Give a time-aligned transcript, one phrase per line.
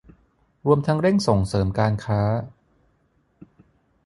[0.65, 2.21] รวมทั้งเร่งส่งเสริมการค้า